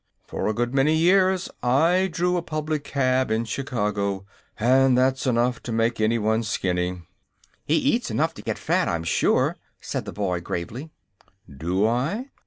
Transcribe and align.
For 0.25 0.47
a 0.47 0.53
good 0.55 0.73
many 0.73 0.95
years 0.95 1.47
I 1.61 2.09
drew 2.11 2.35
a 2.35 2.41
public 2.41 2.83
cab 2.83 3.29
in 3.29 3.45
Chicago, 3.45 4.25
and 4.59 4.97
that's 4.97 5.27
enough 5.27 5.61
to 5.61 5.71
make 5.71 6.01
anyone 6.01 6.41
skinny." 6.41 7.03
"He 7.65 7.75
eats 7.75 8.09
enough 8.09 8.33
to 8.33 8.41
get 8.41 8.57
fat, 8.57 8.87
I'm 8.87 9.03
sure," 9.03 9.57
said 9.79 10.05
the 10.05 10.11
boy, 10.11 10.39
gravely. 10.41 10.89
"Do 11.55 11.85
I? 11.85 12.31